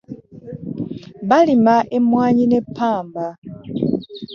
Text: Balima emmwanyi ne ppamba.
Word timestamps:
Balima 1.29 1.75
emmwanyi 1.97 2.43
ne 2.47 2.59
ppamba. 2.65 3.27